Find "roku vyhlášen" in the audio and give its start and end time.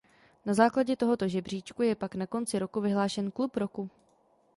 2.59-3.31